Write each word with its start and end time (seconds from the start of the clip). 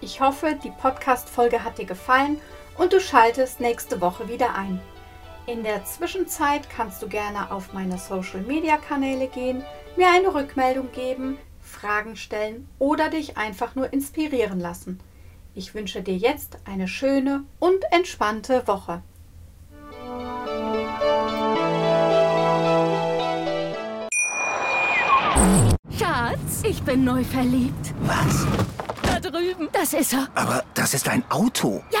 Ich 0.00 0.20
hoffe, 0.20 0.58
die 0.62 0.70
Podcast-Folge 0.70 1.64
hat 1.64 1.78
dir 1.78 1.86
gefallen 1.86 2.40
und 2.78 2.92
du 2.92 3.00
schaltest 3.00 3.60
nächste 3.60 4.00
Woche 4.00 4.28
wieder 4.28 4.54
ein. 4.54 4.80
In 5.46 5.64
der 5.64 5.84
Zwischenzeit 5.84 6.70
kannst 6.70 7.02
du 7.02 7.08
gerne 7.08 7.50
auf 7.50 7.72
meine 7.72 7.98
Social-Media-Kanäle 7.98 9.26
gehen, 9.26 9.64
mir 9.96 10.08
eine 10.08 10.32
Rückmeldung 10.34 10.92
geben, 10.92 11.36
Fragen 11.60 12.16
stellen 12.16 12.68
oder 12.78 13.08
dich 13.08 13.36
einfach 13.36 13.74
nur 13.74 13.92
inspirieren 13.92 14.60
lassen. 14.60 15.00
Ich 15.54 15.74
wünsche 15.74 16.00
dir 16.00 16.16
jetzt 16.16 16.58
eine 16.64 16.88
schöne 16.88 17.44
und 17.58 17.82
entspannte 17.90 18.66
Woche. 18.66 19.02
Schatz, 25.98 26.62
ich 26.62 26.82
bin 26.82 27.04
neu 27.04 27.24
verliebt. 27.24 27.92
Was? 28.02 28.46
Da 29.02 29.20
drüben. 29.20 29.68
Das 29.72 29.92
ist 29.92 30.12
er. 30.12 30.28
Aber 30.34 30.64
das 30.74 30.94
ist 30.94 31.08
ein 31.08 31.24
Auto. 31.30 31.82
Ja, 31.90 32.00